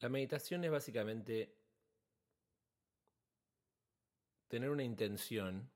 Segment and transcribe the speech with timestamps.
[0.00, 1.54] La meditación es básicamente
[4.46, 5.70] tener una intención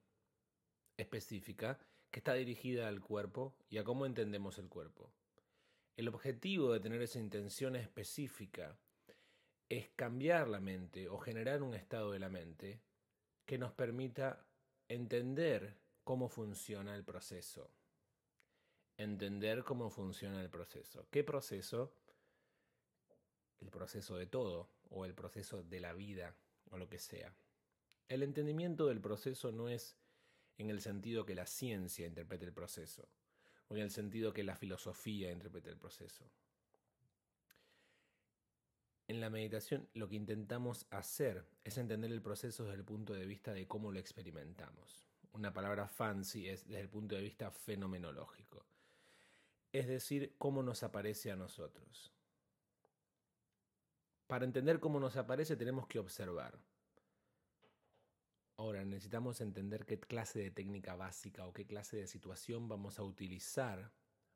[0.97, 1.79] específica
[2.11, 5.13] que está dirigida al cuerpo y a cómo entendemos el cuerpo.
[5.97, 8.79] El objetivo de tener esa intención específica
[9.69, 12.81] es cambiar la mente o generar un estado de la mente
[13.45, 14.47] que nos permita
[14.89, 17.71] entender cómo funciona el proceso.
[18.97, 21.09] Entender cómo funciona el proceso.
[21.11, 21.93] ¿Qué proceso?
[23.63, 26.35] El proceso de todo o el proceso de la vida
[26.71, 27.33] o lo que sea.
[28.09, 29.97] El entendimiento del proceso no es
[30.59, 33.09] en el sentido que la ciencia interprete el proceso,
[33.69, 36.29] o en el sentido que la filosofía interprete el proceso.
[39.09, 43.27] En la meditación lo que intentamos hacer es entender el proceso desde el punto de
[43.27, 45.07] vista de cómo lo experimentamos.
[45.33, 48.67] Una palabra fancy es desde el punto de vista fenomenológico,
[49.73, 52.13] es decir, cómo nos aparece a nosotros.
[54.33, 56.59] Para entender cómo nos aparece tenemos que observar.
[58.57, 63.03] Ahora necesitamos entender qué clase de técnica básica o qué clase de situación vamos a
[63.03, 63.93] utilizar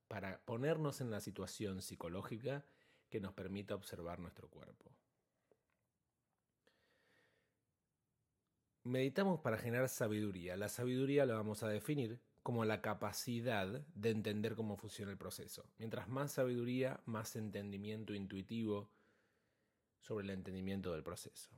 [0.07, 2.63] para ponernos en la situación psicológica
[3.09, 4.93] que nos permita observar nuestro cuerpo.
[8.83, 10.59] Meditamos para generar sabiduría.
[10.59, 15.65] La sabiduría la vamos a definir como la capacidad de entender cómo funciona el proceso.
[15.79, 18.91] Mientras más sabiduría, más entendimiento intuitivo
[20.07, 21.51] sobre el entendimiento del proceso.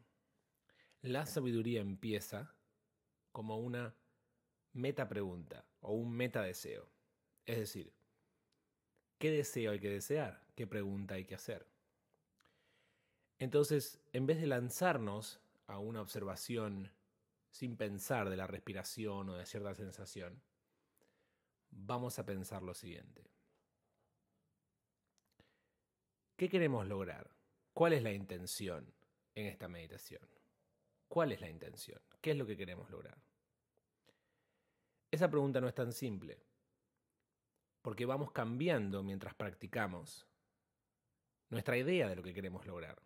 [1.02, 2.54] La sabiduría empieza
[3.30, 3.94] como una
[4.72, 6.88] meta pregunta o un meta deseo.
[7.44, 7.92] Es decir,
[9.18, 10.46] ¿qué deseo hay que desear?
[10.54, 11.66] ¿Qué pregunta hay que hacer?
[13.38, 16.90] Entonces, en vez de lanzarnos a una observación
[17.50, 20.40] sin pensar de la respiración o de cierta sensación,
[21.70, 23.30] vamos a pensar lo siguiente.
[26.36, 27.37] ¿Qué queremos lograr?
[27.78, 28.92] ¿Cuál es la intención
[29.36, 30.28] en esta meditación?
[31.06, 32.02] ¿Cuál es la intención?
[32.20, 33.16] ¿Qué es lo que queremos lograr?
[35.12, 36.42] Esa pregunta no es tan simple,
[37.80, 40.26] porque vamos cambiando mientras practicamos
[41.50, 43.00] nuestra idea de lo que queremos lograr.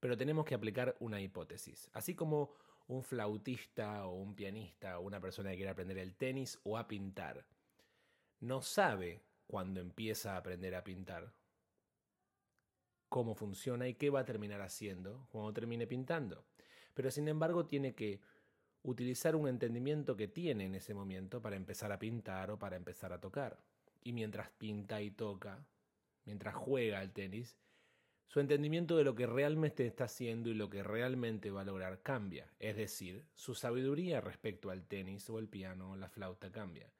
[0.00, 1.88] Pero tenemos que aplicar una hipótesis.
[1.92, 2.52] Así como
[2.88, 6.88] un flautista o un pianista o una persona que quiere aprender el tenis o a
[6.88, 7.46] pintar
[8.40, 11.32] no sabe cuando empieza a aprender a pintar
[13.10, 16.44] cómo funciona y qué va a terminar haciendo cuando termine pintando.
[16.94, 18.20] Pero sin embargo tiene que
[18.82, 23.12] utilizar un entendimiento que tiene en ese momento para empezar a pintar o para empezar
[23.12, 23.58] a tocar.
[24.02, 25.66] Y mientras pinta y toca,
[26.24, 27.58] mientras juega al tenis,
[28.28, 32.00] su entendimiento de lo que realmente está haciendo y lo que realmente va a lograr
[32.02, 32.48] cambia.
[32.60, 36.92] Es decir, su sabiduría respecto al tenis o el piano o la flauta cambia.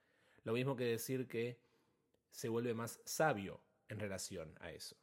[0.42, 1.60] Lo mismo que decir que
[2.32, 4.96] se vuelve más sabio en relación a eso.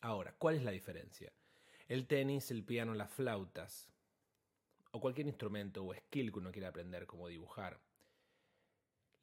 [0.00, 1.32] Ahora, ¿cuál es la diferencia?
[1.88, 3.90] El tenis, el piano, las flautas,
[4.92, 7.80] o cualquier instrumento o skill que uno quiera aprender, como dibujar,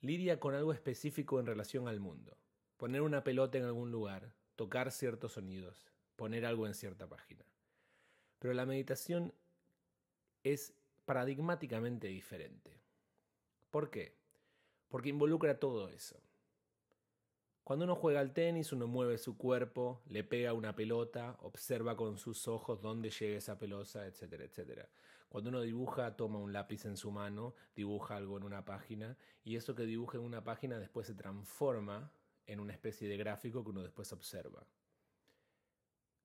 [0.02, 2.38] lidia con algo específico en relación al mundo.
[2.78, 5.86] Poner una pelota en algún lugar, tocar ciertos sonidos,
[6.16, 7.46] poner algo en cierta página.
[8.40, 9.34] Pero la meditación
[10.44, 10.74] es
[11.06, 12.80] paradigmáticamente diferente.
[13.72, 14.16] ¿Por qué?
[14.90, 16.22] Porque involucra todo eso.
[17.68, 22.18] Cuando uno juega al tenis, uno mueve su cuerpo, le pega una pelota, observa con
[22.18, 24.88] sus ojos dónde llega esa pelota, etcétera, etcétera.
[25.28, 29.58] Cuando uno dibuja, toma un lápiz en su mano, dibuja algo en una página, y
[29.58, 32.10] eso que dibuja en una página después se transforma
[32.46, 34.66] en una especie de gráfico que uno después observa.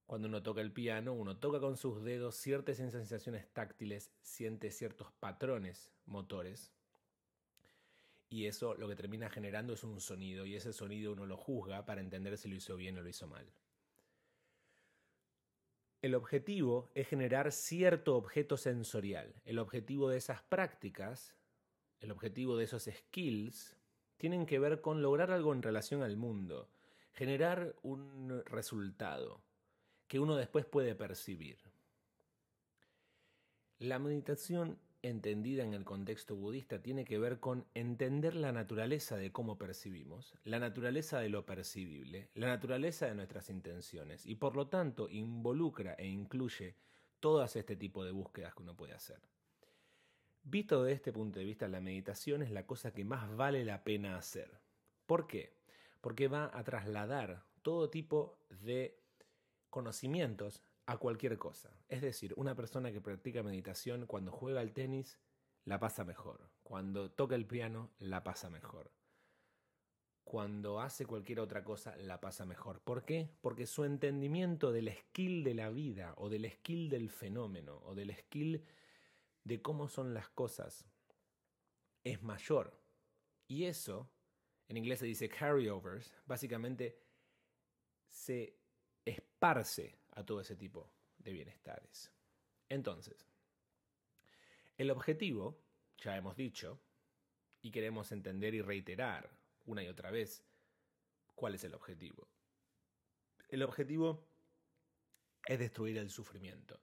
[0.07, 5.11] Cuando uno toca el piano, uno toca con sus dedos ciertas sensaciones táctiles, siente ciertos
[5.19, 6.71] patrones motores
[8.33, 11.85] y eso lo que termina generando es un sonido y ese sonido uno lo juzga
[11.85, 13.47] para entender si lo hizo bien o lo hizo mal.
[16.01, 19.35] El objetivo es generar cierto objeto sensorial.
[19.45, 21.37] El objetivo de esas prácticas,
[22.01, 23.77] el objetivo de esos skills,
[24.17, 26.71] tienen que ver con lograr algo en relación al mundo,
[27.13, 29.43] generar un resultado
[30.09, 31.59] que uno después puede percibir.
[33.79, 39.33] La meditación entendida en el contexto budista tiene que ver con entender la naturaleza de
[39.33, 44.69] cómo percibimos, la naturaleza de lo percibible, la naturaleza de nuestras intenciones y por lo
[44.69, 46.77] tanto involucra e incluye
[47.21, 49.21] todas este tipo de búsquedas que uno puede hacer.
[50.45, 53.85] Visto desde este punto de vista, la meditación es la cosa que más vale la
[53.85, 54.51] pena hacer.
[55.07, 55.55] ¿Por qué?
[56.01, 58.99] Porque va a trasladar todo tipo de
[59.71, 61.77] conocimientos a cualquier cosa.
[61.89, 65.19] Es decir, una persona que practica meditación cuando juega al tenis
[65.65, 68.91] la pasa mejor, cuando toca el piano la pasa mejor,
[70.25, 72.81] cuando hace cualquier otra cosa la pasa mejor.
[72.81, 73.31] ¿Por qué?
[73.41, 78.15] Porque su entendimiento del skill de la vida o del skill del fenómeno o del
[78.17, 78.65] skill
[79.45, 80.87] de cómo son las cosas
[82.03, 82.81] es mayor.
[83.47, 84.11] Y eso,
[84.69, 86.99] en inglés se dice carryovers, básicamente
[88.09, 88.59] se
[89.05, 92.13] esparce a todo ese tipo de bienestares.
[92.69, 93.27] Entonces,
[94.77, 95.61] el objetivo,
[95.99, 96.81] ya hemos dicho,
[97.61, 99.31] y queremos entender y reiterar
[99.67, 100.45] una y otra vez
[101.35, 102.29] cuál es el objetivo.
[103.49, 104.27] El objetivo
[105.47, 106.81] es destruir el sufrimiento.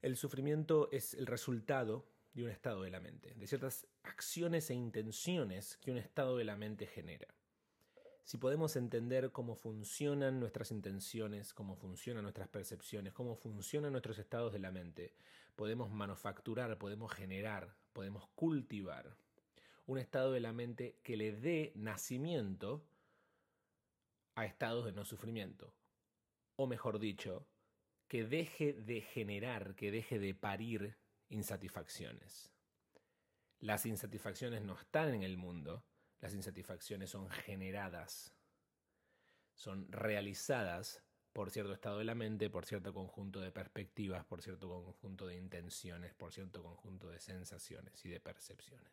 [0.00, 4.74] El sufrimiento es el resultado de un estado de la mente, de ciertas acciones e
[4.74, 7.28] intenciones que un estado de la mente genera.
[8.24, 14.52] Si podemos entender cómo funcionan nuestras intenciones, cómo funcionan nuestras percepciones, cómo funcionan nuestros estados
[14.52, 15.14] de la mente,
[15.56, 19.16] podemos manufacturar, podemos generar, podemos cultivar
[19.86, 22.86] un estado de la mente que le dé nacimiento
[24.34, 25.74] a estados de no sufrimiento.
[26.56, 27.46] O mejor dicho,
[28.08, 30.96] que deje de generar, que deje de parir
[31.28, 32.50] insatisfacciones.
[33.58, 35.84] Las insatisfacciones no están en el mundo,
[36.22, 38.32] las insatisfacciones son generadas,
[39.54, 41.02] son realizadas
[41.32, 45.36] por cierto estado de la mente, por cierto conjunto de perspectivas, por cierto conjunto de
[45.36, 48.92] intenciones, por cierto conjunto de sensaciones y de percepciones.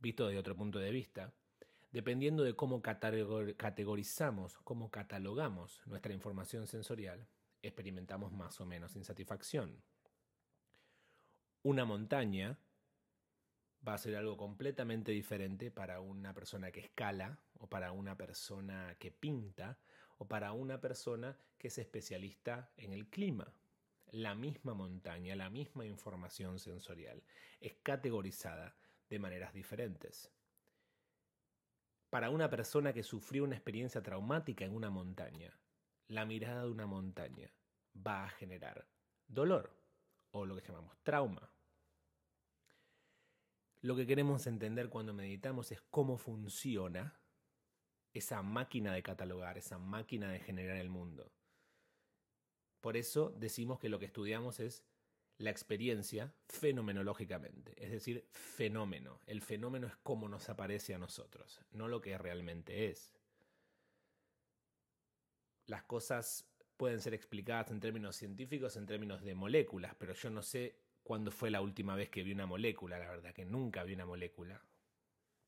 [0.00, 1.32] Visto desde otro punto de vista,
[1.92, 7.28] dependiendo de cómo categorizamos, cómo catalogamos nuestra información sensorial,
[7.62, 9.80] experimentamos más o menos insatisfacción.
[11.62, 12.58] Una montaña
[13.86, 18.96] va a ser algo completamente diferente para una persona que escala o para una persona
[18.98, 19.78] que pinta
[20.18, 23.52] o para una persona que es especialista en el clima.
[24.10, 27.22] La misma montaña, la misma información sensorial
[27.60, 28.76] es categorizada
[29.08, 30.30] de maneras diferentes.
[32.10, 35.58] Para una persona que sufrió una experiencia traumática en una montaña,
[36.08, 37.50] la mirada de una montaña
[37.96, 38.86] va a generar
[39.26, 39.74] dolor
[40.30, 41.50] o lo que llamamos trauma.
[43.82, 47.18] Lo que queremos entender cuando meditamos es cómo funciona
[48.14, 51.32] esa máquina de catalogar, esa máquina de generar el mundo.
[52.80, 54.84] Por eso decimos que lo que estudiamos es
[55.38, 59.18] la experiencia fenomenológicamente, es decir, fenómeno.
[59.26, 63.12] El fenómeno es cómo nos aparece a nosotros, no lo que realmente es.
[65.66, 66.46] Las cosas
[66.76, 71.30] pueden ser explicadas en términos científicos, en términos de moléculas, pero yo no sé cuándo
[71.30, 74.62] fue la última vez que vi una molécula, la verdad que nunca vi una molécula.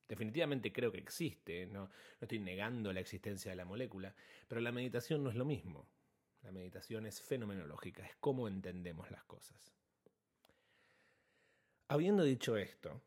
[0.08, 1.90] Definitivamente creo que existe, no, no
[2.20, 4.14] estoy negando la existencia de la molécula,
[4.48, 5.88] pero la meditación no es lo mismo.
[6.42, 9.72] La meditación es fenomenológica, es cómo entendemos las cosas.
[11.88, 13.00] Habiendo dicho esto,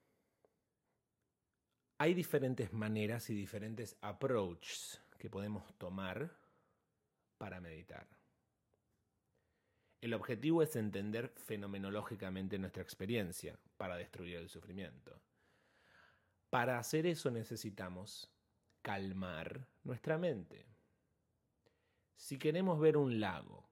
[1.99, 6.35] hay diferentes maneras y diferentes approaches que podemos tomar
[7.37, 8.07] para meditar.
[10.07, 15.19] El objetivo es entender fenomenológicamente nuestra experiencia para destruir el sufrimiento.
[16.49, 18.31] Para hacer eso necesitamos
[18.81, 20.65] calmar nuestra mente.
[22.15, 23.69] Si queremos ver un lago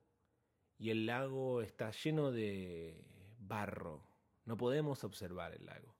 [0.78, 3.02] y el lago está lleno de
[3.40, 4.06] barro,
[4.44, 5.96] no podemos observar el lago.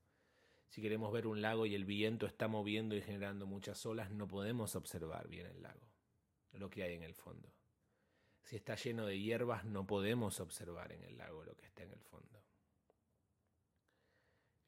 [0.68, 4.28] Si queremos ver un lago y el viento está moviendo y generando muchas olas, no
[4.28, 5.88] podemos observar bien el lago,
[6.52, 7.55] lo que hay en el fondo.
[8.46, 11.92] Si está lleno de hierbas, no podemos observar en el lago lo que está en
[11.94, 12.44] el fondo.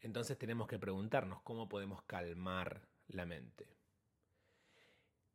[0.02, 3.68] Entonces tenemos que preguntarnos cómo podemos calmar la mente.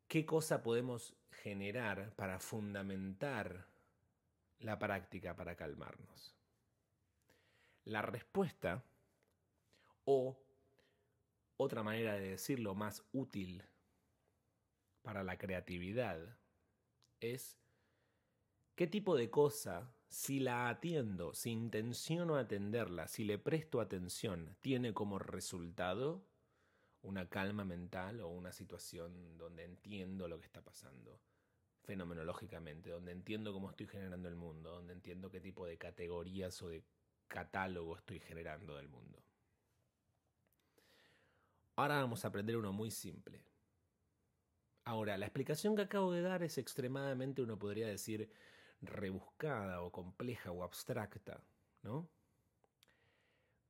[0.08, 3.68] ¿Qué cosa podemos generar para fundamentar
[4.58, 6.34] la práctica para calmarnos?
[7.84, 8.82] La respuesta,
[10.04, 10.37] o
[11.58, 13.62] otra manera de decirlo más útil
[15.02, 16.37] para la creatividad,
[17.20, 17.62] es
[18.75, 24.93] qué tipo de cosa si la atiendo, si intenciono atenderla, si le presto atención, tiene
[24.93, 26.23] como resultado
[27.02, 31.21] una calma mental o una situación donde entiendo lo que está pasando
[31.83, 36.69] fenomenológicamente, donde entiendo cómo estoy generando el mundo, donde entiendo qué tipo de categorías o
[36.69, 36.85] de
[37.26, 39.23] catálogo estoy generando del mundo.
[41.76, 43.43] Ahora vamos a aprender uno muy simple.
[44.85, 48.31] Ahora, la explicación que acabo de dar es extremadamente, uno podría decir,
[48.82, 51.42] rebuscada o compleja o abstracta,
[51.82, 52.08] ¿no?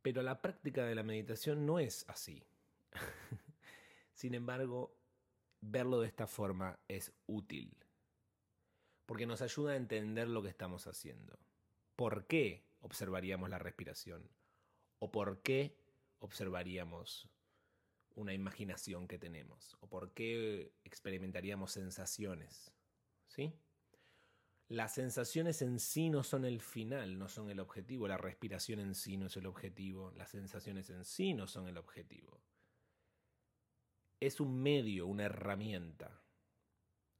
[0.03, 2.45] Pero la práctica de la meditación no es así.
[4.15, 4.97] Sin embargo,
[5.61, 7.77] verlo de esta forma es útil,
[9.07, 11.39] porque nos ayuda a entender lo que estamos haciendo.
[11.95, 14.29] ¿Por qué observaríamos la respiración?
[14.99, 15.79] ¿O por qué
[16.19, 17.29] observaríamos
[18.15, 19.77] una imaginación que tenemos?
[19.81, 22.73] ¿O por qué experimentaríamos sensaciones?
[23.29, 23.55] ¿Sí?
[24.73, 28.09] Las sensaciones en sí no son el final, no son el objetivo.
[28.09, 30.13] La respiración en sí no es el objetivo.
[30.17, 32.41] Las sensaciones en sí no son el objetivo.
[34.19, 36.23] Es un medio, una herramienta.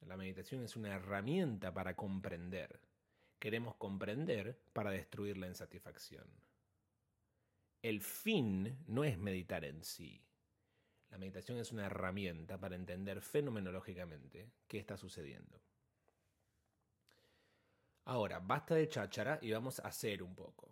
[0.07, 2.81] La meditación es una herramienta para comprender.
[3.39, 6.25] Queremos comprender para destruir la insatisfacción.
[7.83, 10.23] El fin no es meditar en sí.
[11.11, 15.61] La meditación es una herramienta para entender fenomenológicamente qué está sucediendo.
[18.05, 20.69] Ahora, basta de cháchara y vamos a hacer un poco.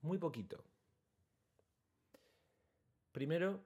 [0.00, 0.64] Muy poquito.
[3.12, 3.64] Primero,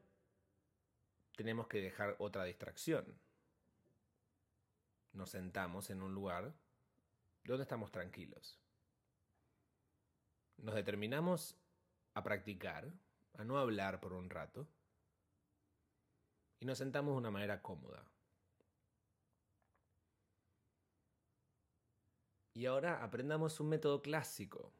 [1.37, 3.05] tenemos que dejar otra distracción.
[5.13, 6.53] Nos sentamos en un lugar
[7.45, 8.59] donde estamos tranquilos.
[10.59, 11.57] Nos determinamos
[12.15, 12.93] a practicar,
[13.35, 14.69] a no hablar por un rato,
[16.61, 18.05] y nos sentamos de una manera cómoda.
[22.55, 24.73] Y ahora aprendamos un método clásico.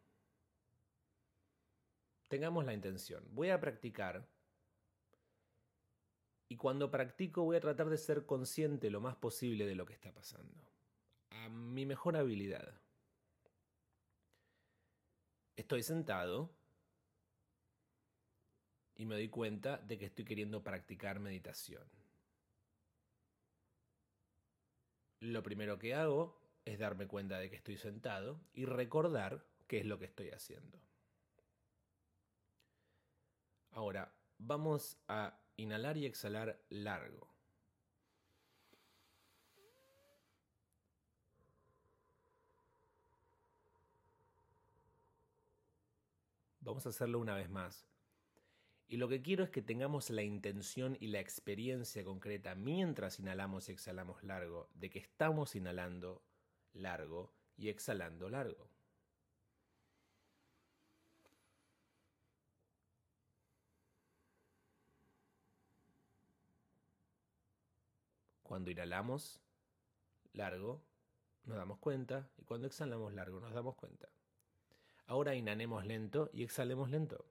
[2.29, 3.25] Tengamos la intención.
[3.33, 4.27] Voy a practicar.
[6.49, 9.95] Y cuando practico voy a tratar de ser consciente lo más posible de lo que
[9.95, 10.67] está pasando.
[11.31, 12.79] A mi mejor habilidad.
[15.57, 16.51] Estoy sentado
[18.97, 21.87] y me doy cuenta de que estoy queriendo practicar meditación.
[25.21, 29.87] Lo primero que hago es darme cuenta de que estoy sentado y recordar qué es
[29.87, 30.79] lo que estoy haciendo.
[33.71, 37.33] Ahora, vamos a inhalar y exhalar largo.
[46.61, 47.89] Vamos a hacerlo una vez más.
[48.87, 53.69] Y lo que quiero es que tengamos la intención y la experiencia concreta mientras inhalamos
[53.69, 56.23] y exhalamos largo de que estamos inhalando
[56.75, 58.69] largo y exhalando largo.
[68.43, 69.41] Cuando inhalamos
[70.35, 70.83] largo,
[71.45, 74.09] nos damos cuenta y cuando exhalamos largo, nos damos cuenta.
[75.07, 77.25] Ahora inhalemos lento y exhalemos lento.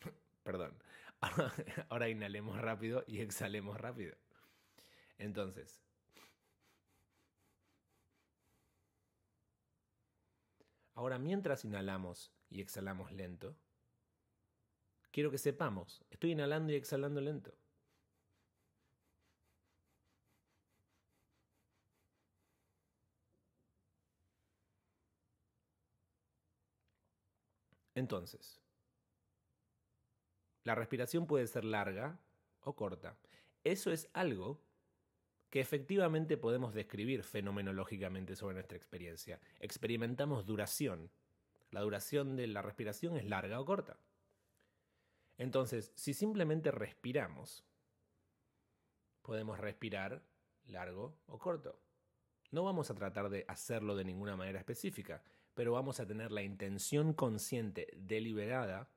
[0.42, 0.80] Perdón.
[1.88, 4.16] Ahora inhalemos rápido y exhalemos rápido.
[5.18, 5.82] Entonces,
[10.98, 13.56] Ahora, mientras inhalamos y exhalamos lento,
[15.12, 17.54] quiero que sepamos, estoy inhalando y exhalando lento.
[27.94, 28.60] Entonces,
[30.64, 32.18] la respiración puede ser larga
[32.62, 33.16] o corta.
[33.62, 34.60] Eso es algo
[35.50, 39.40] que efectivamente podemos describir fenomenológicamente sobre nuestra experiencia.
[39.60, 41.10] Experimentamos duración.
[41.70, 43.98] La duración de la respiración es larga o corta.
[45.38, 47.64] Entonces, si simplemente respiramos,
[49.22, 50.22] podemos respirar
[50.66, 51.78] largo o corto.
[52.50, 55.22] No vamos a tratar de hacerlo de ninguna manera específica,
[55.54, 58.88] pero vamos a tener la intención consciente, deliberada,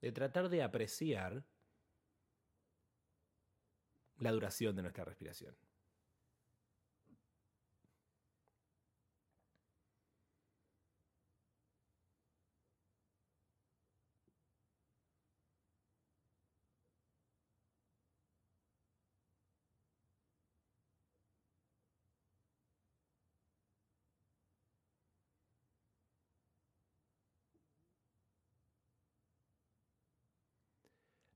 [0.00, 1.44] de tratar de apreciar
[4.18, 5.54] la duración de nuestra respiración.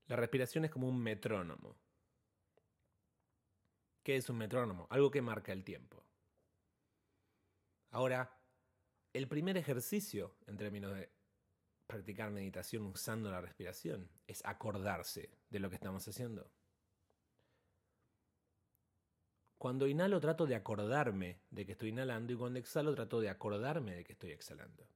[0.09, 1.75] La respiración es como un metrónomo.
[4.03, 4.87] ¿Qué es un metrónomo?
[4.89, 6.03] Algo que marca el tiempo.
[7.91, 8.35] Ahora,
[9.13, 11.11] el primer ejercicio en términos de
[11.85, 16.49] practicar meditación usando la respiración es acordarse de lo que estamos haciendo.
[19.59, 23.93] Cuando inhalo trato de acordarme de que estoy inhalando y cuando exhalo trato de acordarme
[23.93, 24.87] de que estoy exhalando.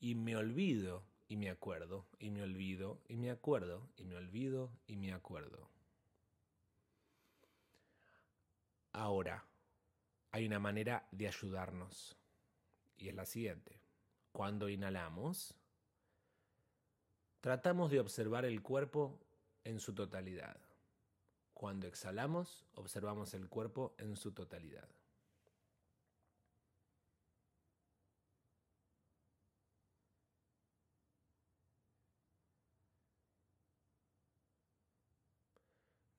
[0.00, 4.70] Y me olvido y me acuerdo, y me olvido, y me acuerdo, y me olvido,
[4.86, 5.68] y me acuerdo.
[8.92, 9.44] Ahora,
[10.30, 12.16] hay una manera de ayudarnos,
[12.96, 13.80] y es la siguiente.
[14.32, 15.54] Cuando inhalamos,
[17.40, 19.18] tratamos de observar el cuerpo
[19.64, 20.60] en su totalidad.
[21.54, 24.88] Cuando exhalamos, observamos el cuerpo en su totalidad.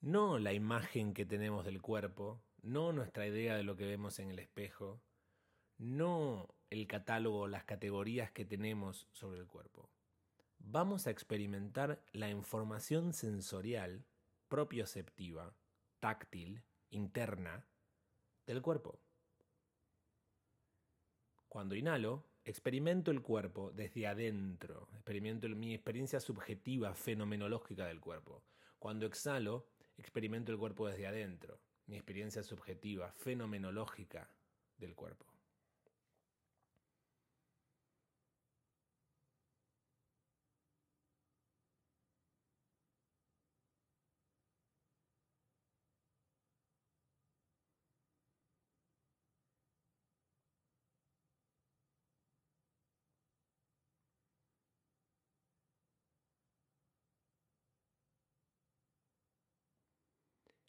[0.06, 4.30] No la imagen que tenemos del cuerpo, no nuestra idea de lo que vemos en
[4.30, 5.02] el espejo,
[5.80, 9.90] no el catálogo, las categorías que tenemos sobre el cuerpo.
[10.60, 14.06] Vamos a experimentar la información sensorial
[14.48, 15.56] propioceptiva,
[16.00, 17.66] táctil, interna
[18.46, 19.00] del cuerpo.
[21.48, 28.44] Cuando inhalo, experimento el cuerpo desde adentro, experimento mi experiencia subjetiva fenomenológica del cuerpo.
[28.78, 29.66] Cuando exhalo,
[29.98, 34.30] experimento el cuerpo desde adentro, mi experiencia subjetiva fenomenológica
[34.78, 35.35] del cuerpo.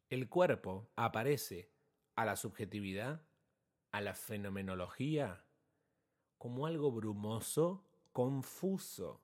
[0.09, 1.73] El cuerpo aparece
[2.15, 3.27] a la subjetividad,
[3.91, 5.45] a la fenomenología,
[6.39, 9.21] como algo brumoso, confuso,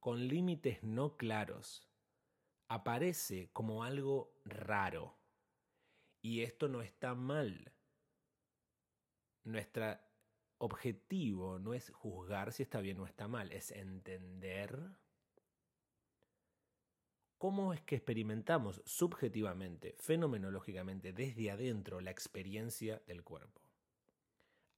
[0.00, 1.86] con límites no claros.
[2.68, 5.18] Aparece como algo raro.
[6.22, 7.72] Y esto no está mal.
[9.44, 9.98] Nuestro
[10.56, 14.96] objetivo no es juzgar si está bien o está mal, es entender
[17.42, 23.60] cómo es que experimentamos subjetivamente, fenomenológicamente, desde adentro la experiencia del cuerpo.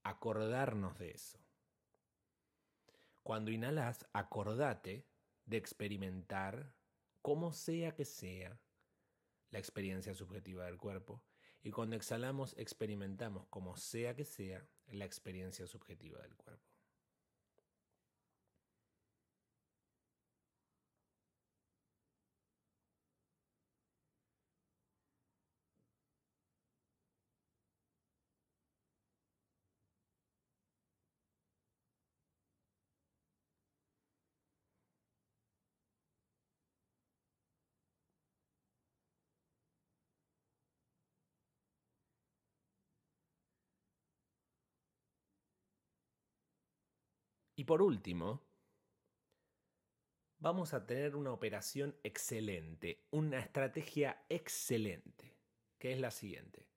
[0.01, 1.37] Acordarnos de eso.
[3.21, 5.05] Cuando inhalas, acordate
[5.45, 6.73] de experimentar,
[7.21, 8.59] como sea que sea,
[9.51, 11.21] la experiencia subjetiva del cuerpo.
[11.61, 16.74] Y cuando exhalamos, experimentamos, como sea que sea, la experiencia subjetiva del cuerpo.
[47.55, 48.41] Y por último,
[50.39, 55.37] vamos a tener una operación excelente, una estrategia excelente,
[55.79, 56.67] que es la siguiente.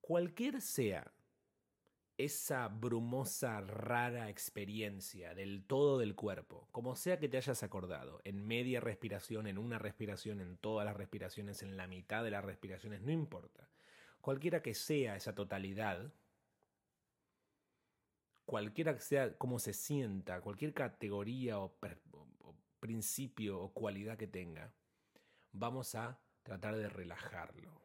[0.00, 1.12] Cualquier sea
[2.16, 8.46] esa brumosa, rara experiencia del todo del cuerpo, como sea que te hayas acordado, en
[8.46, 13.02] media respiración, en una respiración, en todas las respiraciones, en la mitad de las respiraciones,
[13.02, 13.68] no importa.
[14.20, 16.12] Cualquiera que sea esa totalidad,
[18.44, 21.78] cualquiera que sea cómo se sienta, cualquier categoría o,
[22.80, 24.74] principio o cualidad que tenga,
[25.52, 27.80] vamos a tratar de relajarlo.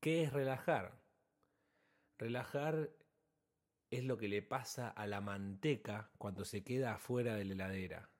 [0.00, 1.00] ¿Qué es relajar?
[2.18, 2.90] Relajar
[3.90, 8.10] es lo que le pasa a la manteca cuando se queda afuera de la heladera.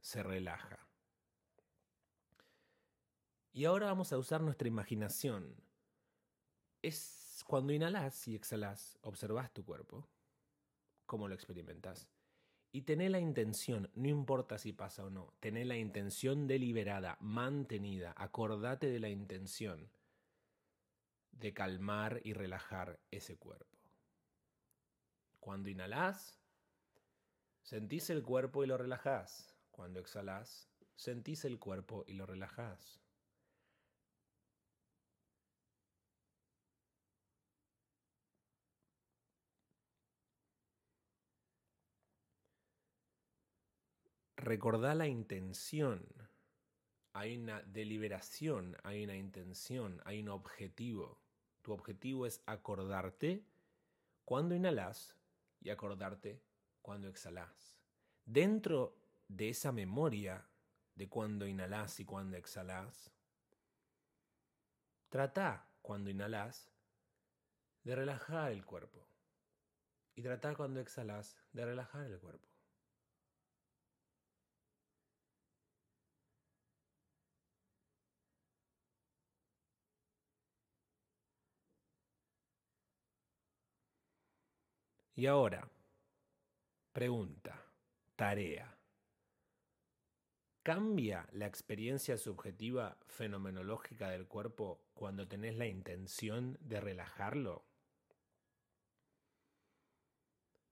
[0.00, 0.86] Se relaja.
[3.52, 5.56] Y ahora vamos a usar nuestra imaginación.
[6.82, 10.08] Es cuando inhalas y exhalas, observas tu cuerpo,
[11.06, 12.08] cómo lo experimentas.
[12.72, 18.12] Y tené la intención, no importa si pasa o no, tené la intención deliberada, mantenida,
[18.16, 19.90] acordate de la intención
[21.32, 23.78] de calmar y relajar ese cuerpo.
[25.40, 26.38] Cuando inhalas,
[27.62, 29.54] sentís el cuerpo y lo relajás.
[29.70, 33.05] Cuando exhalas, sentís el cuerpo y lo relajás.
[44.46, 46.06] Recordá la intención.
[47.12, 51.18] Hay una deliberación, hay una intención, hay un objetivo.
[51.62, 53.44] Tu objetivo es acordarte
[54.24, 55.16] cuando inhalas
[55.60, 56.40] y acordarte
[56.80, 57.76] cuando exhalas.
[58.24, 60.46] Dentro de esa memoria
[60.94, 63.10] de cuando inhalas y cuando exhalas,
[65.08, 66.70] trata cuando inhalas
[67.82, 69.08] de relajar el cuerpo
[70.14, 72.55] y trata cuando exhalas de relajar el cuerpo.
[85.16, 85.66] Y ahora,
[86.92, 87.64] pregunta,
[88.16, 88.76] tarea.
[90.62, 97.64] ¿Cambia la experiencia subjetiva fenomenológica del cuerpo cuando tenés la intención de relajarlo?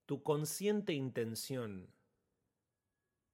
[0.05, 1.91] Tu consciente intención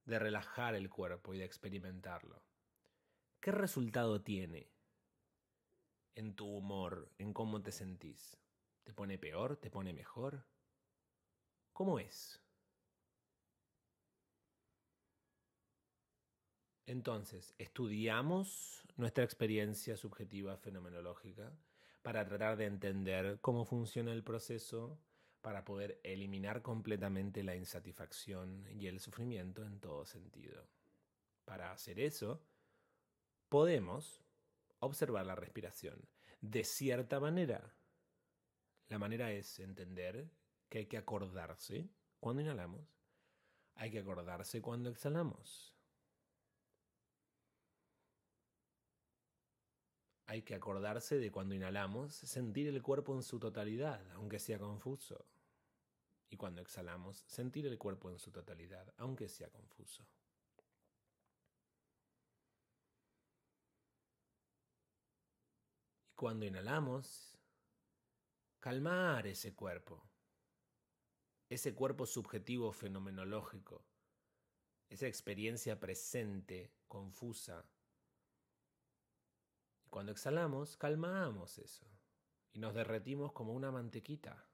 [0.06, 2.42] de relajar el cuerpo y de experimentarlo.
[3.42, 4.70] ¿qué resultado tiene
[6.16, 8.38] en tu humor, en cómo te sentís?
[8.84, 9.58] ¿Te pone peor?
[9.58, 10.46] ¿Te pone mejor?
[11.74, 12.42] ¿Cómo es?
[16.86, 21.54] Entonces, estudiamos nuestra experiencia subjetiva fenomenológica
[22.02, 25.00] para tratar de entender cómo funciona el proceso,
[25.42, 30.68] para poder eliminar completamente la insatisfacción y el sufrimiento en todo sentido.
[31.46, 32.44] Para hacer eso,
[33.50, 34.22] podemos
[34.80, 36.08] observar la respiración.
[36.42, 37.74] De cierta manera,
[38.90, 40.30] la manera es entender
[40.72, 41.90] que hay que acordarse
[42.22, 42.88] cuando inhalamos,
[43.76, 45.76] hay que acordarse cuando exhalamos.
[50.28, 55.26] Hay que acordarse de cuando inhalamos, sentir el cuerpo en su totalidad, aunque sea confuso.
[56.30, 60.08] Y cuando exhalamos, sentir el cuerpo en su totalidad, aunque sea confuso.
[66.08, 67.38] Y cuando inhalamos,
[68.62, 70.11] calmar ese cuerpo,
[71.52, 73.84] ese cuerpo subjetivo fenomenológico,
[74.90, 77.66] esa experiencia presente, confusa,
[79.90, 81.86] cuando exhalamos, calmamos eso
[82.54, 84.48] y nos derretimos como una mantequita.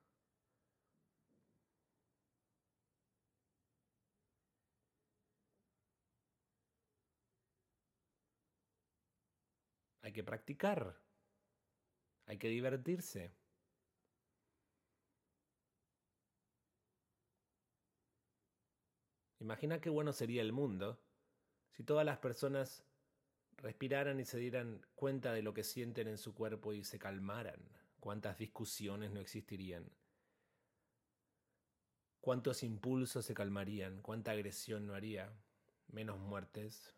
[10.02, 11.00] Hay que practicar,
[12.26, 13.37] hay que divertirse.
[19.48, 21.00] Imagina qué bueno sería el mundo
[21.72, 22.84] si todas las personas
[23.56, 27.62] respiraran y se dieran cuenta de lo que sienten en su cuerpo y se calmaran,
[28.02, 29.90] cuántas discusiones no existirían,
[32.20, 35.32] cuántos impulsos se calmarían, cuánta agresión no haría,
[35.88, 36.94] menos muertes,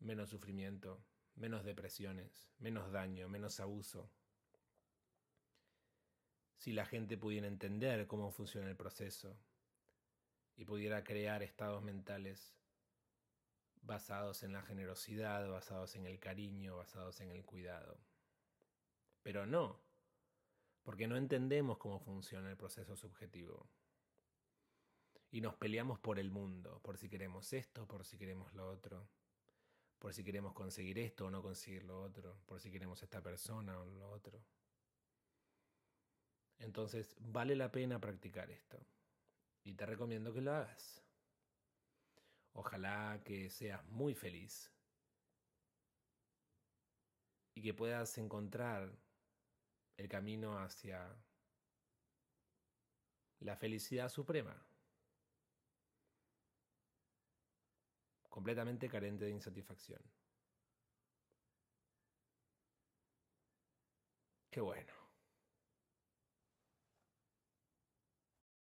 [0.00, 4.08] menos sufrimiento, menos depresiones, menos daño, menos abuso.
[6.56, 9.36] Si la gente pudiera entender cómo funciona el proceso
[10.56, 12.54] y pudiera crear estados mentales
[13.82, 17.98] basados en la generosidad, basados en el cariño, basados en el cuidado.
[19.22, 19.80] Pero no,
[20.82, 23.68] porque no entendemos cómo funciona el proceso subjetivo.
[25.30, 29.08] Y nos peleamos por el mundo, por si queremos esto, por si queremos lo otro,
[29.98, 33.78] por si queremos conseguir esto o no conseguir lo otro, por si queremos esta persona
[33.80, 34.44] o lo otro.
[36.58, 38.78] Entonces, vale la pena practicar esto.
[39.64, 41.02] Y te recomiendo que lo hagas.
[42.54, 44.70] Ojalá que seas muy feliz
[47.54, 48.92] y que puedas encontrar
[49.96, 51.16] el camino hacia
[53.40, 54.66] la felicidad suprema,
[58.28, 60.02] completamente carente de insatisfacción.
[64.50, 65.01] Qué bueno.